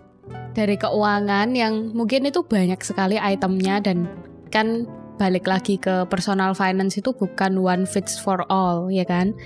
[0.58, 4.10] dari keuangan yang mungkin itu banyak sekali itemnya dan
[4.50, 4.90] kan
[5.22, 9.38] balik lagi ke personal finance itu bukan one fits for all ya kan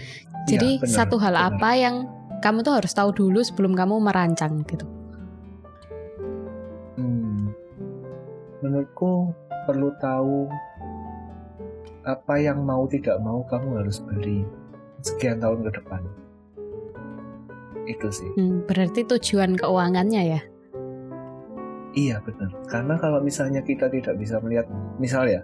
[0.48, 1.52] jadi Iya, benar, satu hal benar.
[1.52, 1.96] apa yang
[2.40, 4.88] kamu tuh harus tahu dulu sebelum kamu merancang gitu
[6.96, 7.56] Hmm,
[8.64, 9.32] menurutku
[9.68, 10.48] perlu tahu
[12.04, 14.44] apa yang mau tidak mau kamu harus beli
[15.02, 16.02] sekian tahun ke depan.
[17.88, 18.28] Itu sih.
[18.38, 20.42] Hmm, berarti tujuan keuangannya ya
[21.92, 22.52] Iya benar.
[22.72, 25.44] Karena kalau misalnya kita tidak bisa melihat, misal ya,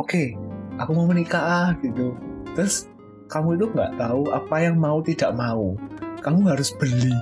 [0.00, 0.32] oke,
[0.80, 2.16] aku mau menikah ah, gitu.
[2.56, 2.88] Terus
[3.28, 5.76] kamu itu nggak tahu apa yang mau tidak mau.
[6.24, 7.12] Kamu harus beli.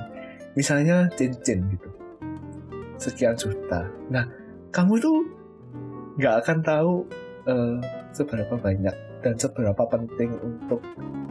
[0.55, 1.89] Misalnya cincin gitu,
[2.99, 3.87] sekian juta.
[4.11, 4.27] Nah,
[4.75, 5.13] kamu itu
[6.19, 6.93] nggak akan tahu
[7.47, 7.79] eh,
[8.11, 10.83] seberapa banyak dan seberapa penting untuk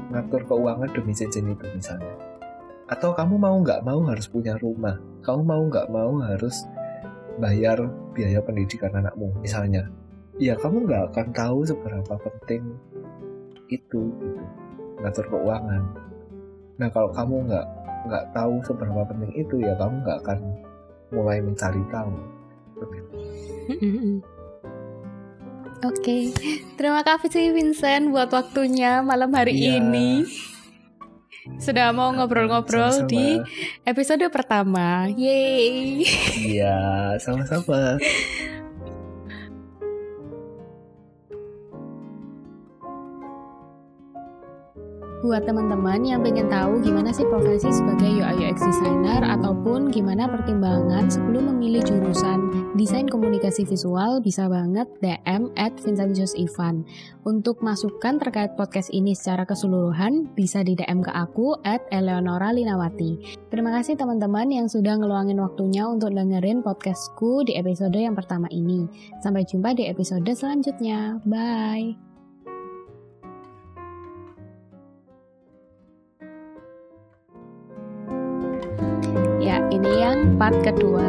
[0.10, 2.16] ngatur keuangan demi cincin itu misalnya.
[2.90, 4.98] Atau kamu mau nggak mau harus punya rumah.
[5.22, 6.66] Kamu mau nggak mau harus
[7.40, 7.80] bayar
[8.14, 9.88] biaya pendidikan anakmu misalnya.
[10.40, 12.64] Ya kamu nggak akan tahu seberapa penting
[13.68, 14.40] itu gitu.
[15.00, 15.84] Ngatur keuangan.
[16.80, 17.66] Nah kalau kamu nggak
[18.08, 20.40] nggak tahu seberapa penting itu ya kamu nggak akan
[21.12, 22.14] mulai mencari tahu.
[25.80, 26.36] Oke,
[26.76, 29.80] terima kasih Vincent buat waktunya malam hari Iya.
[29.80, 30.28] ini.
[31.58, 33.42] Sudah mau ngobrol-ngobrol di
[33.88, 35.10] episode pertama.
[35.10, 36.06] Yeay.
[36.38, 36.78] iya
[37.18, 37.98] sama-sama
[45.20, 51.12] Buat teman-teman yang pengen tahu gimana sih profesi sebagai UI UX designer ataupun gimana pertimbangan
[51.12, 56.88] sebelum memilih jurusan desain komunikasi visual bisa banget DM at Vincentius Ivan.
[57.28, 63.20] Untuk masukan terkait podcast ini secara keseluruhan bisa di DM ke aku at Eleonora Linawati.
[63.52, 68.88] Terima kasih teman-teman yang sudah ngeluangin waktunya untuk dengerin podcastku di episode yang pertama ini.
[69.20, 71.20] Sampai jumpa di episode selanjutnya.
[71.28, 72.09] Bye.
[79.40, 81.08] Ya, ini yang part kedua.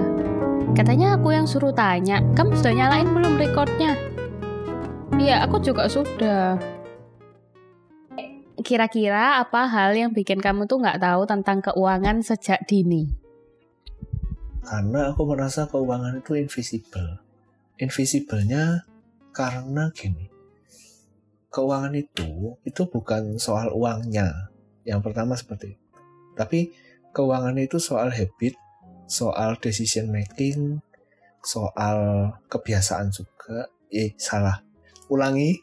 [0.72, 3.98] Katanya aku yang suruh tanya, kamu sudah nyalain belum recordnya?
[5.18, 6.56] Iya, aku juga sudah.
[8.62, 13.20] Kira-kira apa hal yang bikin kamu tuh nggak tahu tentang keuangan sejak dini?
[14.70, 17.18] karena aku merasa keuangan itu invisible
[17.82, 18.86] invisible-nya
[19.34, 20.30] karena gini
[21.50, 24.52] keuangan itu itu bukan soal uangnya
[24.86, 25.86] yang pertama seperti itu
[26.38, 26.70] tapi
[27.14, 28.54] keuangan itu soal habit
[29.10, 30.78] soal decision making
[31.42, 33.66] soal kebiasaan juga.
[33.90, 34.62] Eh salah.
[35.10, 35.58] Ulangi.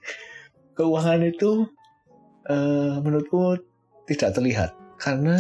[0.75, 1.65] Keuangan itu
[2.45, 3.57] eh, menurutku
[4.05, 4.75] tidak terlihat.
[4.99, 5.39] Karena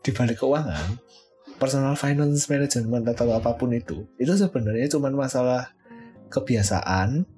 [0.00, 0.96] di balik keuangan
[1.60, 5.76] personal finance management atau apa pun itu itu sebenarnya cuma masalah
[6.32, 7.28] kebiasaan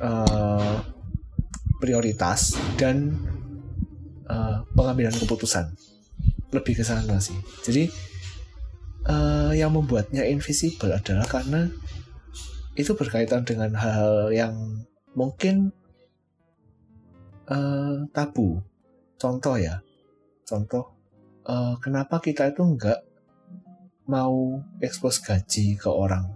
[0.00, 0.76] eh,
[1.76, 3.20] prioritas dan
[4.24, 5.76] eh, pengambilan keputusan
[6.50, 7.90] lebih ke sana sih jadi
[9.06, 11.70] eh, yang membuatnya invisible adalah karena
[12.78, 14.54] itu berkaitan dengan hal-hal yang
[15.14, 15.74] mungkin
[17.50, 18.62] eh, tabu
[19.18, 19.82] contoh ya
[20.46, 20.94] contoh
[21.46, 23.10] eh, kenapa kita itu nggak
[24.10, 26.26] mau ekspos gaji ke orang?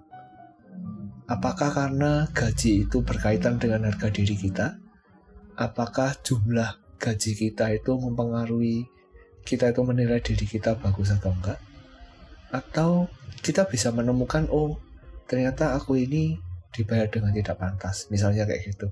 [1.26, 4.78] Apakah karena gaji itu berkaitan dengan harga diri kita?
[5.58, 8.86] Apakah jumlah gaji kita itu mempengaruhi
[9.44, 11.60] kita itu menilai diri kita bagus atau enggak?
[12.50, 13.06] Atau
[13.40, 14.80] kita bisa menemukan, oh
[15.24, 16.36] ternyata aku ini
[16.72, 18.88] dibayar dengan tidak pantas, misalnya kayak gitu.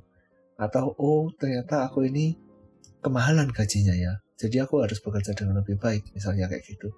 [0.56, 2.36] Atau oh ternyata aku ini
[3.00, 6.90] kemahalan gajinya ya, jadi aku harus bekerja dengan lebih baik misalnya kayak gitu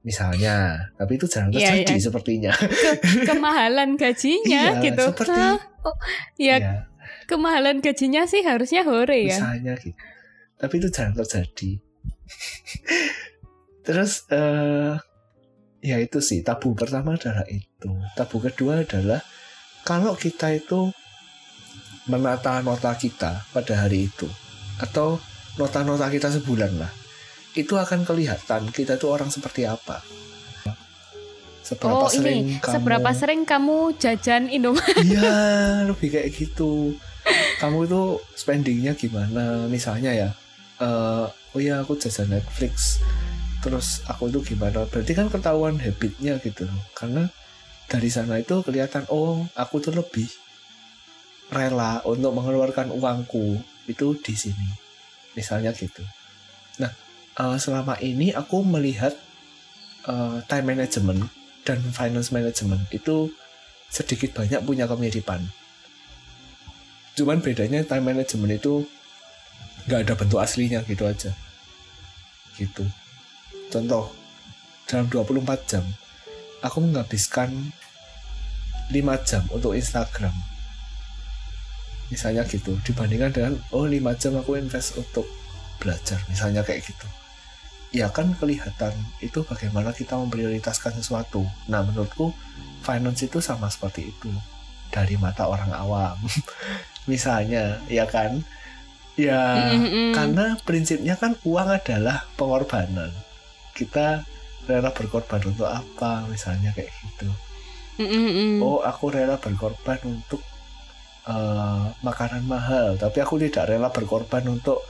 [0.00, 2.00] misalnya tapi itu jarang Iya, terjadi iya.
[2.00, 5.04] sepertinya Ke- kemahalan gajinya Iya, gitu.
[5.12, 5.58] seperti- Hah?
[5.84, 5.96] Oh,
[6.40, 6.72] ya, ya
[7.28, 9.36] kemahalan gajinya sih harusnya hore ya.
[9.36, 9.96] misalnya gitu
[10.56, 11.70] tapi itu jarang terjadi
[13.86, 14.94] terus eh
[15.80, 19.24] ya itu sih tabu pertama adalah itu tabu kedua adalah
[19.82, 20.92] kalau kita itu
[22.04, 24.28] menata nota kita pada hari itu
[24.80, 25.16] atau
[25.56, 26.92] nota-nota kita sebulan lah
[27.56, 30.04] itu akan kelihatan kita itu orang seperti apa
[31.70, 34.82] seberapa oh sering ini, kamu seberapa sering kamu jajan Indomie?
[35.06, 35.38] Iya,
[35.86, 36.98] lebih kayak gitu.
[37.62, 38.02] Kamu itu
[38.34, 39.70] spendingnya gimana?
[39.70, 40.28] Misalnya ya,
[40.80, 43.04] eh oh ya aku jajan Netflix,
[43.60, 44.88] terus aku itu gimana?
[44.88, 46.64] Berarti kan ketahuan habitnya gitu.
[46.96, 47.28] Karena
[47.90, 50.30] dari sana itu kelihatan, oh aku tuh lebih
[51.50, 53.58] rela untuk mengeluarkan uangku
[53.90, 54.68] itu di sini.
[55.34, 56.02] Misalnya gitu.
[56.78, 56.90] Nah,
[57.36, 59.12] eh, selama ini aku melihat
[60.06, 61.28] eh, time management
[61.66, 63.28] dan finance management itu
[63.90, 65.42] sedikit banyak punya kemiripan.
[67.18, 68.86] Cuman bedanya time management itu
[69.86, 71.30] nggak ada bentuk aslinya gitu aja.
[72.56, 72.84] Gitu.
[73.70, 74.10] Contoh,
[74.84, 75.84] dalam 24 jam,
[76.60, 77.72] aku menghabiskan
[78.90, 80.34] 5 jam untuk Instagram.
[82.10, 85.24] Misalnya gitu, dibandingkan dengan, oh 5 jam aku invest untuk
[85.78, 87.06] belajar, misalnya kayak gitu.
[87.90, 91.42] Ya kan kelihatan itu bagaimana kita memprioritaskan sesuatu.
[91.66, 92.30] Nah menurutku
[92.82, 94.30] finance itu sama seperti itu
[94.90, 96.18] dari mata orang awam
[97.10, 98.42] misalnya ya kan
[99.18, 100.14] ya Mm-mm.
[100.14, 103.10] karena prinsipnya kan uang adalah pengorbanan.
[103.74, 104.24] Kita
[104.68, 107.30] rela berkorban untuk apa misalnya kayak gitu.
[108.00, 108.64] Mm-mm.
[108.64, 110.40] oh aku rela berkorban untuk
[111.28, 114.80] eh, makanan mahal tapi aku tidak rela berkorban untuk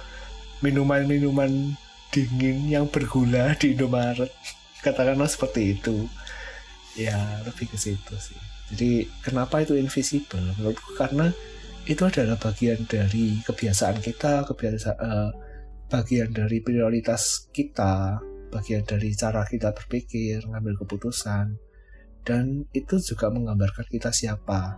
[0.62, 1.74] minuman-minuman
[2.12, 4.30] dingin yang bergula di Indomaret.
[4.84, 6.08] Katakanlah seperti itu.
[6.98, 8.38] Ya lebih ke situ sih.
[8.70, 10.54] Jadi kenapa itu invisible?
[10.58, 11.34] Menurutku karena
[11.90, 15.30] itu adalah bagian dari kebiasaan kita kebiasaan uh,
[15.90, 18.22] bagian dari prioritas kita
[18.54, 21.58] bagian dari cara kita berpikir ngambil keputusan
[22.24, 24.76] dan itu juga menggambarkan kita siapa.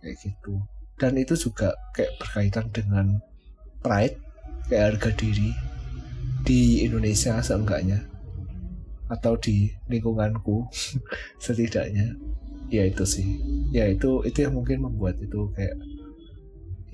[0.00, 0.54] Kayak gitu.
[1.00, 3.06] Dan itu juga kayak berkaitan dengan
[3.80, 4.20] pride
[4.68, 5.50] kayak harga diri
[6.44, 8.04] di Indonesia seenggaknya
[9.10, 10.68] atau di lingkunganku
[11.44, 12.14] setidaknya.
[12.70, 13.26] Ya itu sih.
[13.74, 15.74] Ya itu itu yang mungkin membuat itu kayak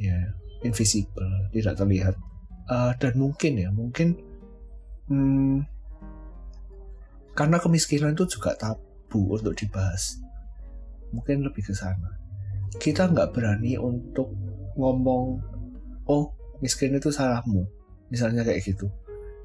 [0.00, 0.16] ya
[0.64, 2.14] invisible tidak terlihat.
[2.66, 4.18] Uh, dan mungkin ya mungkin
[5.06, 5.62] hmm,
[7.38, 10.18] karena kemiskinan itu juga tabu untuk dibahas.
[11.14, 12.18] Mungkin lebih ke sana.
[12.76, 14.34] Kita nggak berani untuk
[14.74, 15.38] ngomong
[16.10, 17.62] oh miskin itu salahmu
[18.10, 18.90] misalnya kayak gitu.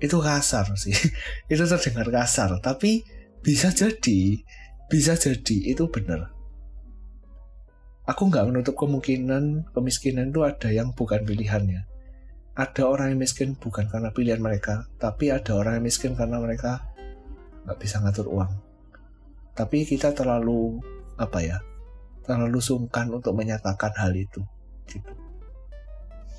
[0.01, 0.97] Itu kasar sih.
[1.51, 3.05] Itu terdengar kasar tapi
[3.41, 4.37] bisa jadi
[4.85, 6.29] bisa jadi itu benar
[8.05, 11.85] aku nggak menutup kemungkinan kemiskinan itu ada yang bukan pilihannya.
[12.51, 16.83] Ada orang yang miskin bukan karena pilihan mereka tapi ada orang yang miskin karena mereka
[17.65, 18.51] nggak bisa ngatur uang.
[19.53, 20.81] Tapi kita terlalu
[21.21, 21.57] apa ya
[22.25, 24.41] terlalu sungkan untuk menyatakan hal itu
[24.89, 25.13] gitu.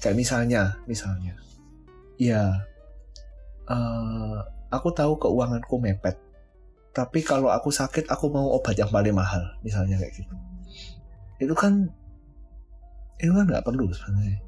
[0.03, 1.35] Kayak misalnya misalnya.
[2.21, 2.67] Ya
[3.67, 4.37] uh,
[4.73, 6.17] aku tahu keuanganku mepet
[6.93, 10.35] tapi kalau aku sakit aku mau obat yang paling mahal misalnya kayak gitu
[11.43, 11.91] itu kan
[13.19, 14.39] itu kan nggak perlu sebenarnya.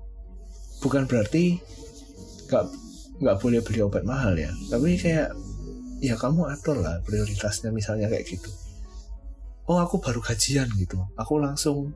[0.83, 1.59] Bukan berarti
[2.50, 2.64] nggak
[3.22, 4.50] nggak boleh beli obat mahal ya.
[4.70, 5.35] Tapi kayak
[6.02, 8.50] ya kamu atur lah prioritasnya misalnya kayak gitu.
[9.70, 11.00] Oh aku baru gajian gitu.
[11.18, 11.94] Aku langsung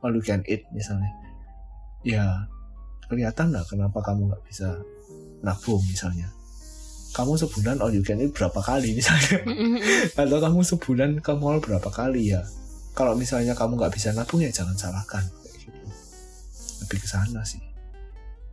[0.00, 1.10] all you can eat misalnya.
[2.02, 2.46] Ya
[3.10, 4.78] kelihatan lah kenapa kamu nggak bisa
[5.42, 6.30] nabung misalnya.
[7.12, 9.44] Kamu sebulan all you can eat berapa kali misalnya?
[10.22, 12.40] Atau kamu sebulan ke mall berapa kali ya
[12.92, 15.24] kalau misalnya kamu nggak bisa nabung ya jangan salahkan.
[16.84, 17.62] Lebih ke sana sih.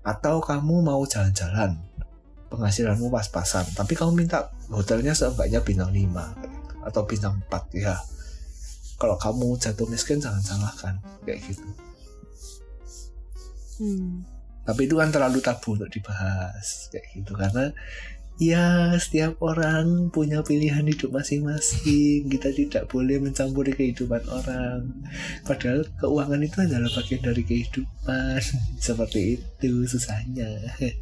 [0.03, 1.75] Atau kamu mau jalan-jalan
[2.49, 7.95] penghasilanmu pas-pasan tapi kamu minta hotelnya seenggaknya bintang 5 atau bintang 4 ya.
[8.99, 11.67] Kalau kamu jatuh miskin jangan salahkan kayak gitu.
[13.79, 14.27] Hmm.
[14.67, 17.31] tapi itu kan terlalu tabu untuk dibahas kayak gitu.
[17.33, 17.71] Karena
[18.39, 22.31] ya setiap orang punya pilihan hidup masing-masing.
[22.31, 24.95] Kita tidak boleh mencampuri kehidupan orang.
[25.43, 28.39] Padahal keuangan itu adalah bagian dari kehidupan.
[28.87, 30.55] Seperti itu susahnya.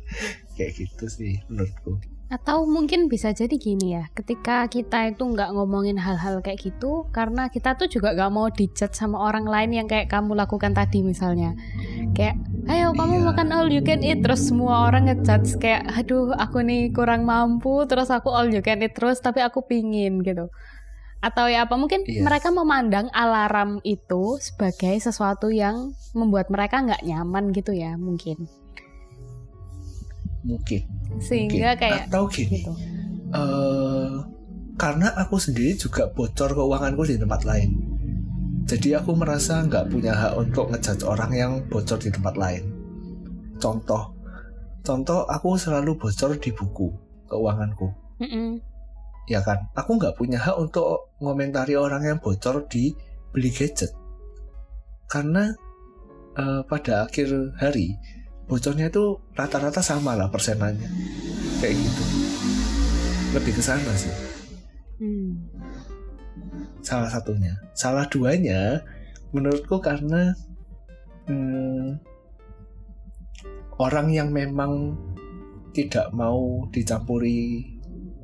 [0.58, 5.96] Kayak gitu sih menurutku atau mungkin bisa jadi gini ya, ketika kita itu nggak ngomongin
[5.96, 10.12] hal-hal kayak gitu, karena kita tuh juga nggak mau dijat sama orang lain yang kayak
[10.12, 11.56] kamu lakukan tadi misalnya.
[12.12, 12.36] Kayak,
[12.68, 13.26] ayo kamu iya.
[13.32, 17.88] makan all you can eat, terus semua orang ngejudge kayak, aduh aku nih kurang mampu,
[17.88, 20.52] terus aku all you can eat terus, tapi aku pingin gitu.
[21.24, 22.28] Atau ya apa, mungkin iya.
[22.28, 28.52] mereka memandang alarm itu sebagai sesuatu yang membuat mereka nggak nyaman gitu ya, mungkin
[30.46, 30.82] mungkin
[31.22, 31.82] sehingga mungkin.
[31.82, 32.74] kayak atau gini gitu.
[33.34, 34.22] uh,
[34.78, 37.70] karena aku sendiri juga bocor keuanganku di tempat lain
[38.68, 42.64] jadi aku merasa nggak punya hak untuk ngejudge orang yang bocor di tempat lain
[43.58, 44.14] contoh
[44.86, 46.88] contoh aku selalu bocor di buku
[47.28, 47.88] keuanganku
[48.22, 48.50] mm -mm.
[49.32, 52.94] ya kan aku nggak punya hak untuk ngomentari orang yang bocor di
[53.34, 53.92] beli gadget
[55.08, 55.56] karena
[56.38, 57.96] uh, pada akhir hari
[58.48, 60.88] bocornya itu rata-rata sama lah persenannya.
[61.60, 62.04] Kayak gitu.
[63.36, 64.12] Lebih ke sana sih.
[64.98, 65.46] Hmm.
[66.82, 67.54] salah satunya.
[67.78, 68.82] Salah duanya
[69.36, 70.34] menurutku karena
[71.28, 72.00] hmm,
[73.78, 74.96] orang yang memang
[75.76, 77.68] tidak mau dicampuri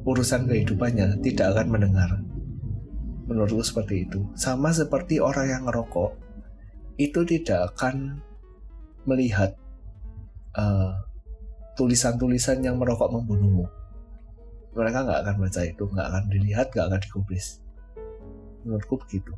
[0.07, 2.09] urusan kehidupannya tidak akan mendengar.
[3.27, 4.25] Menurutku seperti itu.
[4.33, 6.17] Sama seperti orang yang ngerokok
[6.97, 8.23] itu tidak akan
[9.03, 9.59] melihat
[10.57, 10.91] eh,
[11.77, 13.65] tulisan-tulisan yang merokok membunuhmu.
[14.73, 17.61] Mereka nggak akan baca itu, nggak akan dilihat, nggak akan dikubris.
[18.65, 19.33] Menurutku begitu.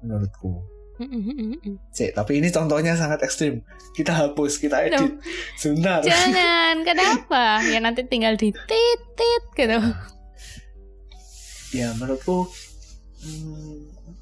[0.00, 0.64] Menurutku.
[1.94, 3.62] Cek, tapi ini contohnya sangat ekstrim.
[3.94, 5.14] Kita hapus, kita edit.
[5.14, 5.22] No.
[5.54, 6.02] Sebentar.
[6.02, 7.62] Jangan, kenapa?
[7.62, 9.78] Ya nanti tinggal di titit gitu.
[11.70, 12.48] Ya menurutku
[13.22, 14.17] hmm,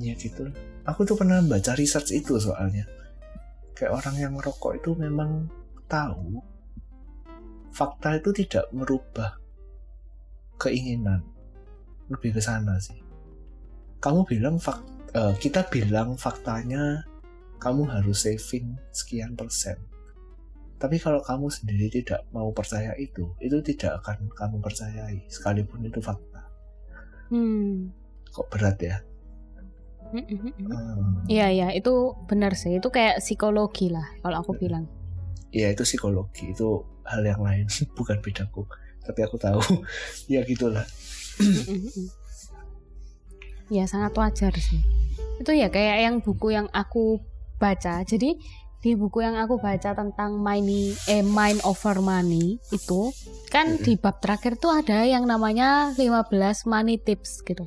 [0.00, 0.14] ya?
[0.14, 0.48] Gitu
[0.86, 2.86] aku tuh pernah baca research itu soalnya.
[3.76, 5.50] Kayak orang yang merokok itu memang
[5.90, 6.40] tahu
[7.74, 9.36] fakta itu tidak merubah
[10.56, 11.20] keinginan.
[12.08, 12.96] Lebih ke sana sih.
[14.00, 14.80] Kamu bilang fak
[15.18, 17.02] uh, kita bilang faktanya
[17.58, 19.76] kamu harus saving sekian persen.
[20.76, 26.00] Tapi kalau kamu sendiri tidak mau percaya itu itu tidak akan kamu percayai sekalipun itu
[26.00, 26.46] fakta.
[27.26, 27.90] Hmm.
[28.30, 29.02] kok berat ya
[30.10, 31.26] Hmm.
[31.26, 32.78] Iya iya itu benar sih.
[32.78, 34.86] Itu kayak psikologi lah kalau aku bilang.
[35.50, 36.54] Iya itu psikologi.
[36.54, 37.66] Itu hal yang lain.
[37.98, 38.66] Bukan bedaku
[39.06, 39.62] tapi aku tahu.
[40.32, 40.82] Ya gitulah.
[43.70, 44.82] Ya sangat wajar sih.
[45.38, 47.22] Itu ya kayak yang buku yang aku
[47.62, 48.02] baca.
[48.02, 48.34] Jadi
[48.82, 53.10] di buku yang aku baca tentang money eh mind over money itu
[53.50, 56.30] kan di bab terakhir tuh ada yang namanya 15
[56.70, 57.66] money tips gitu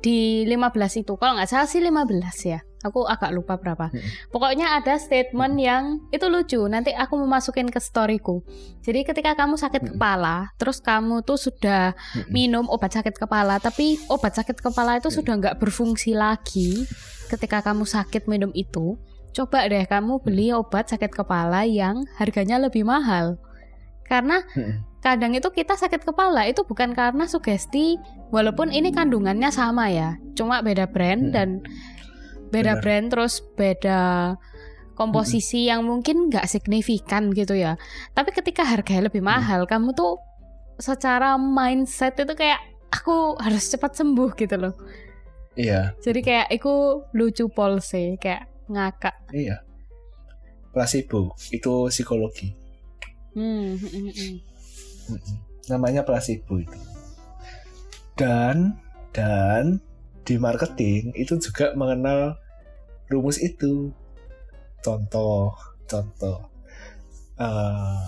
[0.00, 1.18] Di 15 itu.
[1.18, 2.60] Kalau nggak salah sih 15 ya.
[2.80, 3.92] Aku agak lupa berapa.
[4.32, 8.40] Pokoknya ada statement yang itu lucu nanti aku mau masukin ke storyku.
[8.80, 11.92] Jadi ketika kamu sakit kepala terus kamu tuh sudah
[12.32, 16.88] minum obat sakit kepala tapi obat sakit kepala itu sudah nggak berfungsi lagi
[17.28, 18.96] ketika kamu sakit minum itu
[19.36, 23.36] coba deh kamu beli obat sakit kepala yang harganya lebih mahal.
[24.08, 24.40] Karena.
[25.00, 27.96] Kadang itu kita sakit kepala itu bukan karena sugesti
[28.28, 30.20] walaupun ini kandungannya sama ya.
[30.36, 31.34] Cuma beda brand Hmm.
[31.34, 31.48] dan
[32.52, 32.82] beda Benar.
[32.84, 34.00] brand terus beda
[34.94, 37.80] komposisi yang mungkin nggak signifikan gitu ya.
[38.12, 40.20] Tapi ketika harganya lebih mahal kamu tuh
[40.76, 42.60] secara mindset itu kayak
[42.92, 44.74] aku harus cepat sembuh gitu loh.
[45.56, 45.96] Iya.
[46.04, 49.16] Jadi kayak aku lucu polse kayak ngakak.
[49.32, 49.64] Iya.
[50.70, 52.54] Placebo itu psikologi.
[53.34, 53.74] Hmm,
[55.70, 56.80] namanya placebo itu.
[58.14, 58.76] Dan
[59.10, 59.80] dan
[60.22, 62.36] di marketing itu juga mengenal
[63.10, 63.90] rumus itu.
[64.84, 65.56] Contoh
[65.90, 66.38] contoh.
[67.40, 68.04] Eh,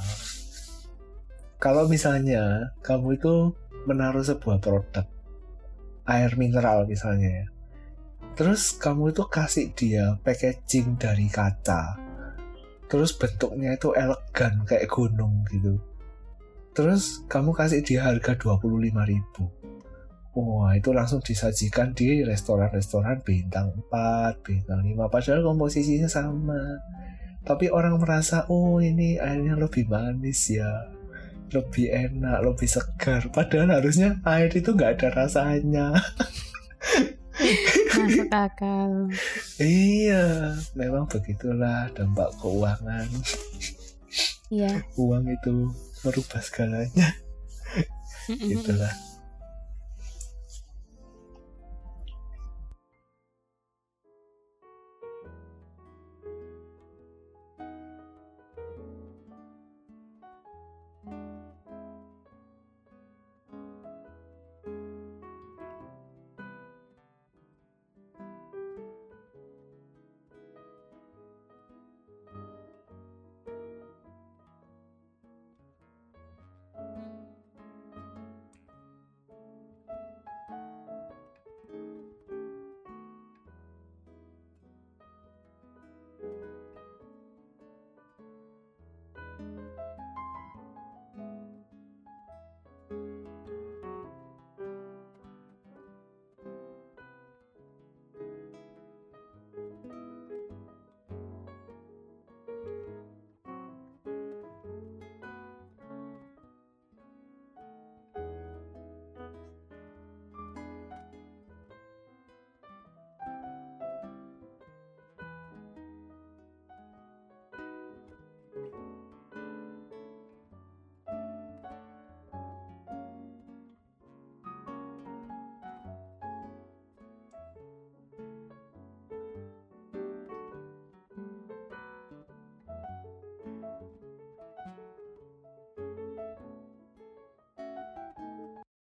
[1.63, 3.55] kalau misalnya kamu itu
[3.87, 5.07] menaruh sebuah produk
[6.07, 7.47] air mineral misalnya ya
[8.35, 11.95] terus kamu itu kasih dia packaging dari kaca
[12.91, 15.79] terus bentuknya itu elegan kayak gunung gitu
[16.73, 19.63] terus kamu kasih dia harga 25.000
[20.33, 26.81] Wah itu langsung disajikan di restoran-restoran bintang 4, bintang 5 Padahal komposisinya sama.
[27.45, 30.89] Tapi orang merasa oh ini airnya lebih manis ya
[31.53, 33.29] Lebih enak, lebih segar.
[33.29, 35.93] Padahal harusnya air itu nggak ada rasanya.
[38.01, 39.13] Masuk akal.
[39.61, 43.05] Iya, memang begitulah dampak keuangan.
[44.49, 44.81] Iya.
[44.97, 45.69] Uang itu
[46.03, 47.15] merubah segalanya
[48.23, 48.49] Hmm, hmm.
[48.55, 48.95] Gitulah